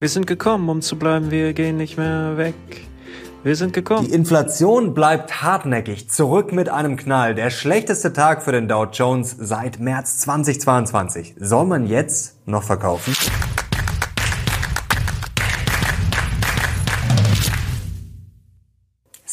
[0.00, 2.54] Wir sind gekommen, um zu bleiben, wir gehen nicht mehr weg.
[3.42, 4.06] Wir sind gekommen.
[4.06, 7.34] Die Inflation bleibt hartnäckig, zurück mit einem Knall.
[7.34, 11.34] Der schlechteste Tag für den Dow Jones seit März 2022.
[11.40, 13.12] Soll man jetzt noch verkaufen?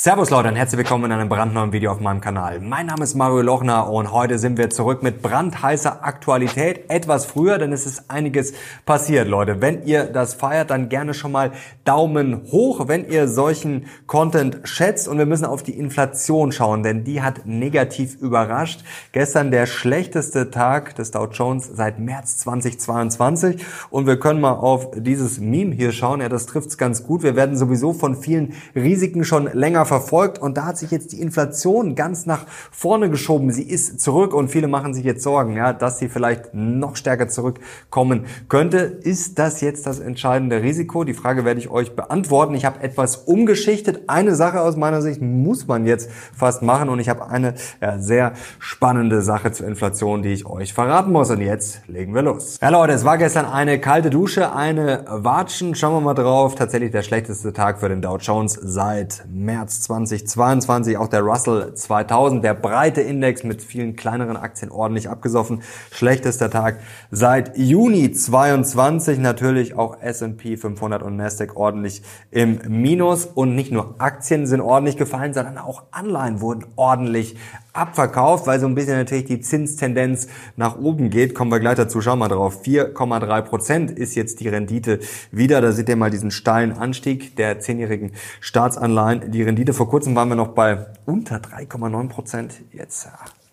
[0.06, 2.60] Servus Leute und herzlich willkommen in einem brandneuen Video auf meinem Kanal.
[2.60, 6.92] Mein Name ist Mario Lochner und heute sind wir zurück mit brandheißer Aktualität.
[6.92, 8.54] Etwas früher, denn es ist einiges
[8.86, 9.62] passiert, Leute.
[9.62, 11.54] Wenn ihr das feiert, dann gerne schon mal
[11.86, 15.08] Daumen hoch, wenn ihr solchen Content schätzt.
[15.08, 18.84] Und wir müssen auf die Inflation schauen, denn die hat negativ überrascht.
[19.12, 23.66] Gestern der schlechteste Tag des Dow Jones seit März 2022.
[23.90, 26.22] Und wir können mal auf dieses Meme hier schauen.
[26.22, 27.24] Ja, das trifft's ganz gut.
[27.24, 31.22] Wir werden sowieso von vielen Risiken schon länger verfolgt und da hat sich jetzt die
[31.22, 33.52] Inflation ganz nach vorne geschoben.
[33.52, 37.30] Sie ist zurück und viele machen sich jetzt Sorgen, ja, dass sie vielleicht noch stärker
[37.30, 38.80] zurückkommen könnte.
[38.80, 41.06] Ist das jetzt das entscheidende Risiko?
[41.06, 42.56] Die Frage werde ich euch beantworten.
[42.56, 44.10] Ich habe etwas umgeschichtet.
[44.10, 47.98] Eine Sache aus meiner Sicht muss man jetzt fast machen und ich habe eine ja,
[47.98, 51.30] sehr spannende Sache zur Inflation, die ich euch verraten muss.
[51.30, 52.58] Und jetzt legen wir los.
[52.62, 55.74] Ja Leute, es war gestern eine kalte Dusche, eine Watschen.
[55.74, 56.56] Schauen wir mal drauf.
[56.56, 62.44] Tatsächlich der schlechteste Tag für den Dow Jones seit März 2022, auch der Russell 2000,
[62.44, 65.62] der breite Index mit vielen kleineren Aktien ordentlich abgesoffen.
[65.92, 66.80] Schlechtester Tag
[67.12, 72.02] seit Juni 22, natürlich auch S&P 500 und Nasdaq ordentlich
[72.32, 77.38] im Minus und nicht nur Aktien sind ordentlich gefallen, sondern auch Anleihen wurden ordentlich
[77.76, 81.36] abverkauft, weil so ein bisschen natürlich die Zinstendenz nach oben geht.
[81.36, 82.64] Kommen wir gleich dazu, schauen wir drauf.
[82.64, 85.00] 4,3 Prozent ist jetzt die Rendite
[85.32, 85.62] wieder.
[85.62, 89.32] Da seht ihr mal diesen steilen Anstieg der zehnjährigen Staatsanleihen.
[89.32, 92.54] Die Rendite vor kurzem waren wir noch bei unter 3,9 Prozent.
[92.72, 93.08] Jetzt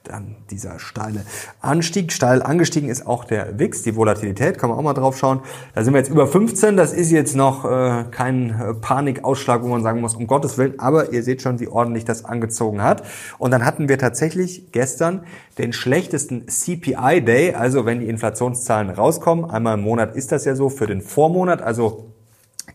[0.05, 1.25] dann dieser steile
[1.61, 2.13] Anstieg.
[2.13, 5.41] Steil angestiegen ist auch der WIX, die Volatilität, kann man auch mal drauf schauen.
[5.75, 9.69] Da sind wir jetzt über 15, das ist jetzt noch äh, kein äh, Panikausschlag, wo
[9.69, 13.03] man sagen muss, um Gottes Willen, aber ihr seht schon, wie ordentlich das angezogen hat.
[13.39, 15.25] Und dann hatten wir tatsächlich gestern
[15.59, 20.55] den schlechtesten CPI Day, also wenn die Inflationszahlen rauskommen, einmal im Monat ist das ja
[20.55, 22.12] so, für den Vormonat, also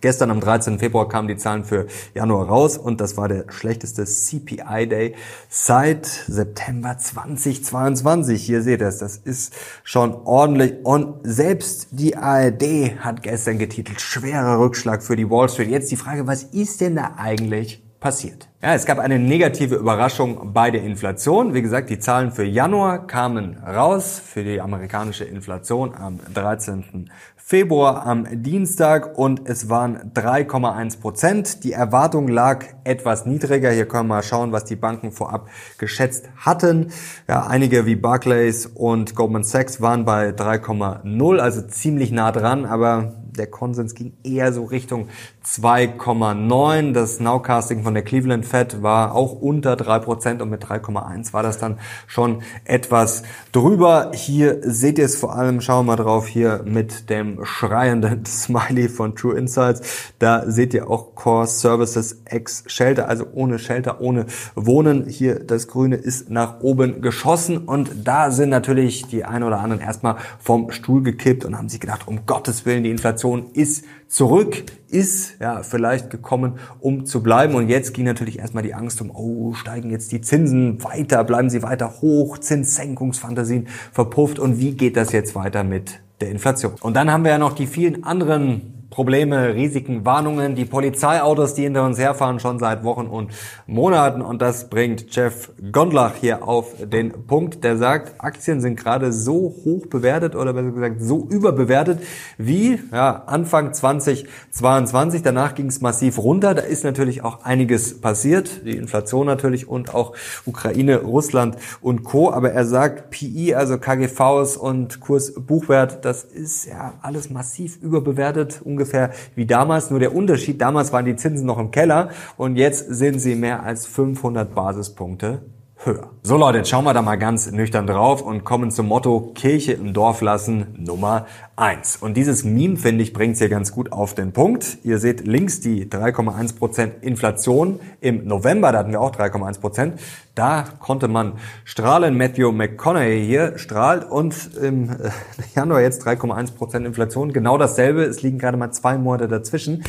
[0.07, 0.79] Gestern am 13.
[0.79, 5.15] Februar kamen die Zahlen für Januar raus und das war der schlechteste CPI-Day
[5.49, 8.41] seit September 2022.
[8.41, 9.53] Hier seht ihr es, das ist
[9.83, 10.75] schon ordentlich.
[10.85, 15.71] Und selbst die ARD hat gestern getitelt, schwerer Rückschlag für die Wall Street.
[15.71, 18.47] Jetzt die Frage, was ist denn da eigentlich passiert?
[18.61, 21.53] Ja, es gab eine negative Überraschung bei der Inflation.
[21.53, 27.11] Wie gesagt, die Zahlen für Januar kamen raus für die amerikanische Inflation am 13.
[27.49, 31.63] Februar am Dienstag und es waren 3,1 Prozent.
[31.63, 33.71] Die Erwartung lag etwas niedriger.
[33.71, 35.47] Hier können wir mal schauen, was die Banken vorab
[35.77, 36.91] geschätzt hatten.
[37.25, 43.13] Ja, einige wie Barclays und Goldman Sachs waren bei 3,0, also ziemlich nah dran, aber
[43.35, 45.07] der Konsens ging eher so Richtung
[45.45, 46.93] 2,9.
[46.93, 51.57] Das Nowcasting von der Cleveland Fed war auch unter 3% und mit 3,1 war das
[51.57, 54.11] dann schon etwas drüber.
[54.13, 58.89] Hier seht ihr es vor allem, schauen wir mal drauf, hier mit dem schreienden Smiley
[58.89, 60.13] von True Insights.
[60.19, 65.07] Da seht ihr auch Core Services ex Shelter, also ohne Shelter, ohne Wohnen.
[65.07, 69.81] Hier das Grüne ist nach oben geschossen und da sind natürlich die ein oder anderen
[69.81, 73.83] erstmal vom Stuhl gekippt und haben sich gedacht, um Gottes Willen, die Inflation Inflation ist
[74.07, 77.55] zurück, ist ja vielleicht gekommen, um zu bleiben.
[77.55, 81.49] Und jetzt ging natürlich erstmal die Angst um, oh, steigen jetzt die Zinsen weiter, bleiben
[81.49, 84.37] sie weiter hoch, Zinssenkungsfantasien verpufft.
[84.37, 86.73] Und wie geht das jetzt weiter mit der Inflation?
[86.79, 91.63] Und dann haben wir ja noch die vielen anderen Probleme, Risiken, Warnungen, die Polizeiautos, die
[91.63, 93.31] hinter uns herfahren, schon seit Wochen und
[93.65, 94.21] Monaten.
[94.21, 99.55] Und das bringt Jeff Gondlach hier auf den Punkt, der sagt, Aktien sind gerade so
[99.65, 102.01] hoch bewertet oder besser gesagt so überbewertet
[102.37, 105.21] wie ja, Anfang 2022.
[105.21, 106.53] Danach ging es massiv runter.
[106.53, 108.65] Da ist natürlich auch einiges passiert.
[108.65, 110.13] Die Inflation natürlich und auch
[110.45, 112.31] Ukraine, Russland und Co.
[112.31, 119.11] Aber er sagt, PI, also KGVs und Kursbuchwert, das ist ja alles massiv überbewertet ungefähr
[119.35, 123.19] wie damals, nur der Unterschied, damals waren die Zinsen noch im Keller und jetzt sind
[123.19, 125.41] sie mehr als 500 Basispunkte
[125.85, 126.09] höher.
[126.23, 129.73] So Leute, jetzt schauen wir da mal ganz nüchtern drauf und kommen zum Motto Kirche
[129.73, 131.97] im Dorf lassen Nummer eins.
[131.97, 134.79] Und dieses Meme, finde ich, bringt es hier ganz gut auf den Punkt.
[134.83, 139.93] Ihr seht links die 3,1% Inflation im November, da hatten wir auch 3,1%.
[140.35, 141.33] Da konnte man
[141.63, 142.17] strahlen.
[142.17, 145.09] Matthew McConaughey hier strahlt und im äh,
[145.55, 147.33] Januar jetzt 3,1% Inflation.
[147.33, 148.03] Genau dasselbe.
[148.03, 149.83] Es liegen gerade mal zwei Monate dazwischen.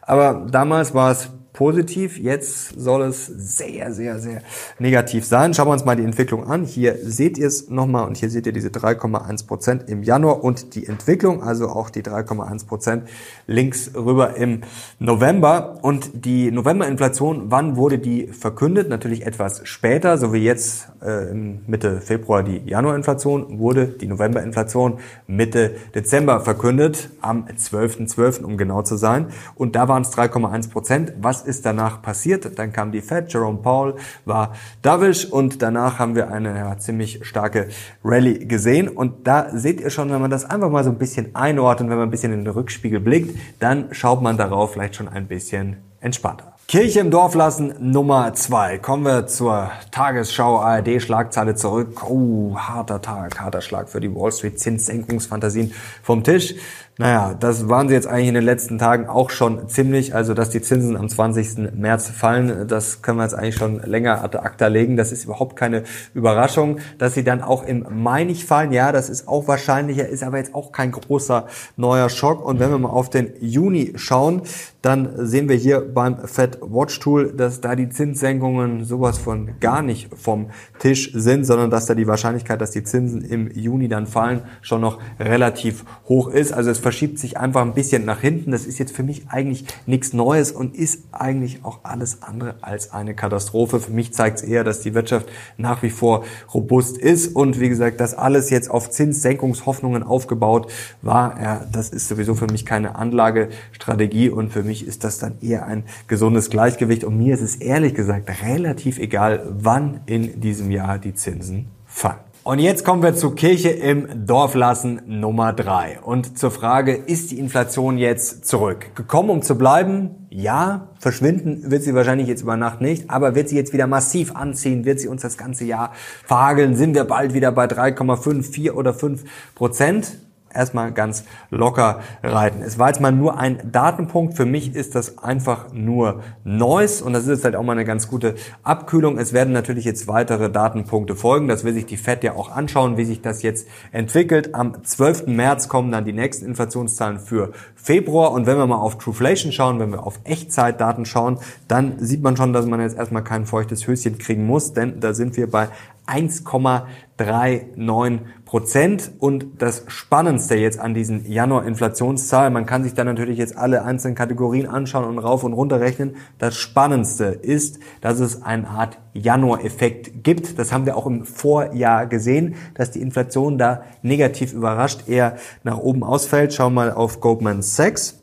[0.00, 2.18] Aber damals war es positiv.
[2.18, 4.42] Jetzt soll es sehr, sehr, sehr
[4.78, 5.52] negativ sein.
[5.52, 6.64] Schauen wir uns mal die Entwicklung an.
[6.64, 10.74] Hier seht ihr es nochmal und hier seht ihr diese 3,1 Prozent im Januar und
[10.74, 13.08] die Entwicklung, also auch die 3,1 Prozent
[13.46, 14.62] links rüber im
[14.98, 15.78] November.
[15.82, 18.88] Und die Novemberinflation, wann wurde die verkündet?
[18.88, 25.72] Natürlich etwas später, so wie jetzt äh, Mitte Februar die Januarinflation, wurde die Novemberinflation Mitte
[25.94, 29.26] Dezember verkündet, am 12.12., .12., um genau zu sein.
[29.54, 31.12] Und da waren es 3,1 Prozent.
[31.20, 32.58] Was ist danach passiert?
[32.58, 33.94] Dann kam die Fed, Jerome Powell
[34.24, 37.68] war dovish und danach haben wir eine ja, ziemlich starke
[38.04, 38.88] Rallye gesehen.
[38.88, 41.98] Und da seht ihr schon, wenn man das einfach mal so ein bisschen einordnet, wenn
[41.98, 45.76] man ein bisschen in den Rückspiegel blickt, dann schaut man darauf vielleicht schon ein bisschen
[46.00, 46.52] entspannter.
[46.68, 48.78] Kirche im Dorf lassen Nummer zwei.
[48.78, 52.08] Kommen wir zur Tagesschau ARD Schlagzeile zurück.
[52.08, 56.54] Oh, harter Tag, harter Schlag für die Wall Street Zinssenkungsfantasien vom Tisch.
[56.98, 60.14] Naja, das waren sie jetzt eigentlich in den letzten Tagen auch schon ziemlich.
[60.14, 61.74] Also, dass die Zinsen am 20.
[61.74, 64.98] März fallen, das können wir jetzt eigentlich schon länger ad acta legen.
[64.98, 66.80] Das ist überhaupt keine Überraschung.
[66.98, 70.36] Dass sie dann auch im Mai nicht fallen, ja, das ist auch wahrscheinlicher, ist aber
[70.36, 71.46] jetzt auch kein großer
[71.76, 72.44] neuer Schock.
[72.44, 74.42] Und wenn wir mal auf den Juni schauen,
[74.82, 79.80] dann sehen wir hier beim Fed Watch Tool, dass da die Zinssenkungen sowas von gar
[79.80, 80.50] nicht vom
[80.80, 84.80] Tisch sind, sondern dass da die Wahrscheinlichkeit, dass die Zinsen im Juni dann fallen, schon
[84.80, 86.52] noch relativ hoch ist.
[86.52, 88.50] Also es verschiebt sich einfach ein bisschen nach hinten.
[88.50, 92.92] Das ist jetzt für mich eigentlich nichts Neues und ist eigentlich auch alles andere als
[92.92, 93.78] eine Katastrophe.
[93.78, 95.28] Für mich zeigt es eher, dass die Wirtschaft
[95.58, 101.40] nach wie vor robust ist und wie gesagt, das alles jetzt auf Zinssenkungshoffnungen aufgebaut war.
[101.40, 105.66] Ja, das ist sowieso für mich keine Anlagestrategie und für mich ist das dann eher
[105.66, 110.98] ein gesundes Gleichgewicht und mir ist es ehrlich gesagt relativ egal, wann in diesem Jahr
[110.98, 112.32] die Zinsen fallen.
[112.44, 117.30] Und jetzt kommen wir zu Kirche im Dorf lassen Nummer drei Und zur Frage, ist
[117.30, 118.96] die Inflation jetzt zurück?
[118.96, 120.26] Gekommen, um zu bleiben?
[120.28, 120.88] Ja.
[120.98, 123.10] Verschwinden wird sie wahrscheinlich jetzt über Nacht nicht.
[123.10, 124.84] Aber wird sie jetzt wieder massiv anziehen?
[124.84, 125.92] Wird sie uns das ganze Jahr
[126.24, 126.74] verhageln?
[126.74, 129.22] Sind wir bald wieder bei 3,5, 4 oder 5
[129.54, 130.18] Prozent?
[130.54, 132.62] Erstmal ganz locker reiten.
[132.62, 134.36] Es war jetzt mal nur ein Datenpunkt.
[134.36, 137.84] Für mich ist das einfach nur Noise und das ist jetzt halt auch mal eine
[137.84, 139.18] ganz gute Abkühlung.
[139.18, 141.48] Es werden natürlich jetzt weitere Datenpunkte folgen.
[141.48, 144.54] Das will sich die FED ja auch anschauen, wie sich das jetzt entwickelt.
[144.54, 145.26] Am 12.
[145.26, 149.80] März kommen dann die nächsten Inflationszahlen für Februar und wenn wir mal auf Trueflation schauen,
[149.80, 153.86] wenn wir auf Echtzeitdaten schauen, dann sieht man schon, dass man jetzt erstmal kein feuchtes
[153.86, 155.68] Höschen kriegen muss, denn da sind wir bei
[156.12, 159.12] 1,39 Prozent.
[159.18, 164.14] Und das Spannendste jetzt an diesen Januar-Inflationszahlen, man kann sich da natürlich jetzt alle einzelnen
[164.14, 166.16] Kategorien anschauen und rauf und runter rechnen.
[166.38, 170.58] Das Spannendste ist, dass es eine Art Januar-Effekt gibt.
[170.58, 175.78] Das haben wir auch im Vorjahr gesehen, dass die Inflation da negativ überrascht eher nach
[175.78, 176.52] oben ausfällt.
[176.52, 178.21] Schauen wir mal auf Goldman Sachs.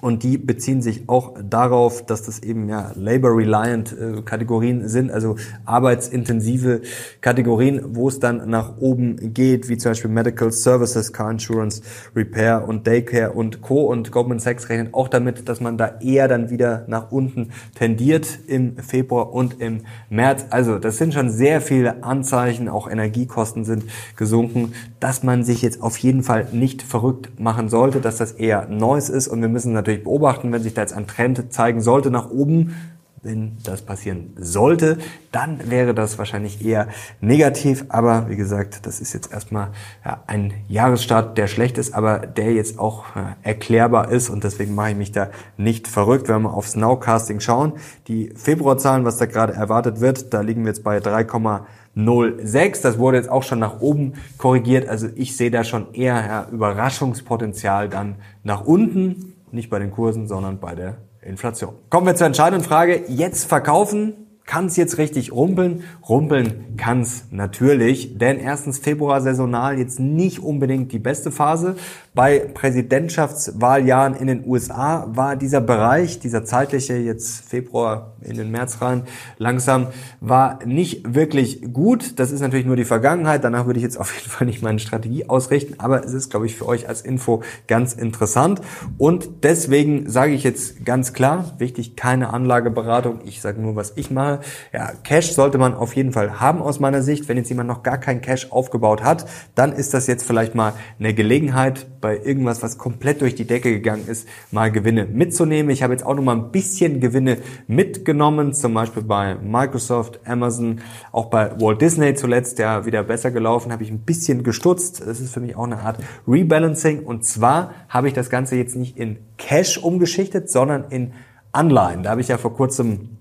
[0.00, 5.36] Und die beziehen sich auch darauf, dass das eben ja labor-reliant äh, Kategorien sind, also
[5.64, 6.82] arbeitsintensive
[7.20, 11.82] Kategorien, wo es dann nach oben geht, wie zum Beispiel Medical Services, Car Insurance,
[12.14, 13.82] Repair und Daycare und Co.
[13.82, 18.38] Und Goldman Sachs rechnet auch damit, dass man da eher dann wieder nach unten tendiert
[18.46, 19.80] im Februar und im
[20.10, 20.46] März.
[20.50, 23.84] Also das sind schon sehr viele Anzeichen, auch Energiekosten sind
[24.16, 28.68] gesunken, dass man sich jetzt auf jeden Fall nicht verrückt machen sollte, dass das eher
[28.68, 31.80] Neues ist und wir müssen natürlich natürlich beobachten, wenn sich da jetzt ein Trend zeigen
[31.80, 32.76] sollte nach oben.
[33.20, 34.96] Wenn das passieren sollte,
[35.32, 36.86] dann wäre das wahrscheinlich eher
[37.20, 37.86] negativ.
[37.88, 39.70] Aber wie gesagt, das ist jetzt erstmal
[40.04, 44.30] ja, ein Jahresstart, der schlecht ist, aber der jetzt auch ja, erklärbar ist.
[44.30, 46.28] Und deswegen mache ich mich da nicht verrückt.
[46.28, 47.72] Wenn wir aufs Nowcasting schauen,
[48.06, 52.82] die Februarzahlen, was da gerade erwartet wird, da liegen wir jetzt bei 3,06.
[52.82, 54.88] Das wurde jetzt auch schon nach oben korrigiert.
[54.88, 59.34] Also ich sehe da schon eher ja, Überraschungspotenzial dann nach unten.
[59.52, 61.74] Nicht bei den Kursen, sondern bei der Inflation.
[61.90, 63.04] Kommen wir zur entscheidenden Frage.
[63.08, 65.84] Jetzt verkaufen kann es jetzt richtig rumpeln?
[66.08, 71.76] Rumpeln kann es natürlich, denn erstens Februar saisonal jetzt nicht unbedingt die beste Phase.
[72.14, 78.80] Bei Präsidentschaftswahljahren in den USA war dieser Bereich, dieser zeitliche, jetzt Februar in den März
[78.80, 79.02] rein,
[79.36, 79.88] langsam,
[80.20, 82.18] war nicht wirklich gut.
[82.18, 83.44] Das ist natürlich nur die Vergangenheit.
[83.44, 86.46] Danach würde ich jetzt auf jeden Fall nicht meine Strategie ausrichten, aber es ist, glaube
[86.46, 88.62] ich, für euch als Info ganz interessant.
[88.96, 93.20] Und deswegen sage ich jetzt ganz klar, wichtig, keine Anlageberatung.
[93.26, 94.37] Ich sage nur, was ich mache.
[94.72, 97.28] Ja, Cash sollte man auf jeden Fall haben aus meiner Sicht.
[97.28, 100.72] Wenn jetzt jemand noch gar kein Cash aufgebaut hat, dann ist das jetzt vielleicht mal
[100.98, 105.70] eine Gelegenheit, bei irgendwas, was komplett durch die Decke gegangen ist, mal Gewinne mitzunehmen.
[105.70, 110.80] Ich habe jetzt auch noch mal ein bisschen Gewinne mitgenommen, zum Beispiel bei Microsoft, Amazon,
[111.12, 115.02] auch bei Walt Disney zuletzt, der wieder besser gelaufen, habe ich ein bisschen gestutzt.
[115.04, 117.00] Das ist für mich auch eine Art Rebalancing.
[117.00, 121.12] Und zwar habe ich das Ganze jetzt nicht in Cash umgeschichtet, sondern in
[121.52, 122.02] Anleihen.
[122.02, 123.17] Da habe ich ja vor kurzem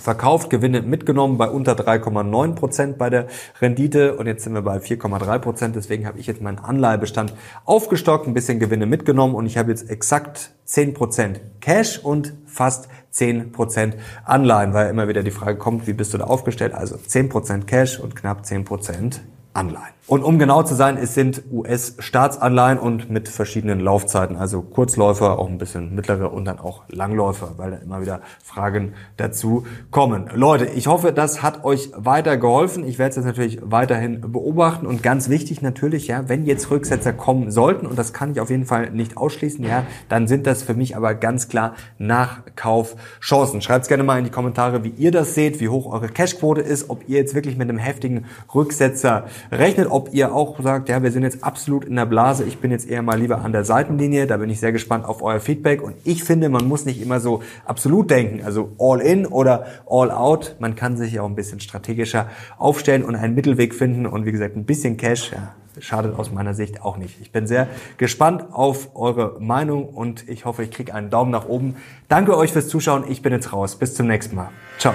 [0.00, 3.26] verkauft, Gewinne mitgenommen bei unter 3,9 Prozent bei der
[3.60, 5.76] Rendite und jetzt sind wir bei 4,3 Prozent.
[5.76, 9.90] Deswegen habe ich jetzt meinen Anleihebestand aufgestockt, ein bisschen Gewinne mitgenommen und ich habe jetzt
[9.90, 15.86] exakt 10 Prozent Cash und fast 10 Prozent Anleihen, weil immer wieder die Frage kommt,
[15.86, 16.74] wie bist du da aufgestellt?
[16.74, 19.20] Also 10 Prozent Cash und knapp 10 Prozent
[19.58, 19.98] Anleihen.
[20.08, 25.48] Und um genau zu sein, es sind US-Staatsanleihen und mit verschiedenen Laufzeiten, also Kurzläufer, auch
[25.50, 30.30] ein bisschen mittlere und dann auch Langläufer, weil da immer wieder Fragen dazu kommen.
[30.32, 32.86] Leute, ich hoffe, das hat euch weiter geholfen.
[32.88, 37.12] Ich werde es jetzt natürlich weiterhin beobachten und ganz wichtig natürlich, ja, wenn jetzt Rücksetzer
[37.12, 40.62] kommen sollten und das kann ich auf jeden Fall nicht ausschließen, ja, dann sind das
[40.62, 43.60] für mich aber ganz klar Nachkaufchancen.
[43.60, 46.88] Schreibt gerne mal in die Kommentare, wie ihr das seht, wie hoch eure Cashquote ist,
[46.88, 48.24] ob ihr jetzt wirklich mit einem heftigen
[48.54, 52.58] Rücksetzer rechnet, ob ihr auch sagt, ja, wir sind jetzt absolut in der Blase, ich
[52.58, 55.40] bin jetzt eher mal lieber an der Seitenlinie, da bin ich sehr gespannt auf euer
[55.40, 59.66] Feedback und ich finde, man muss nicht immer so absolut denken, also all in oder
[59.88, 62.28] all out, man kann sich ja auch ein bisschen strategischer
[62.58, 66.54] aufstellen und einen Mittelweg finden und wie gesagt, ein bisschen Cash, ja, schadet aus meiner
[66.54, 67.20] Sicht auch nicht.
[67.20, 71.46] Ich bin sehr gespannt auf eure Meinung und ich hoffe, ich kriege einen Daumen nach
[71.46, 71.76] oben.
[72.08, 74.50] Danke euch fürs Zuschauen, ich bin jetzt raus, bis zum nächsten Mal.
[74.78, 74.94] Ciao.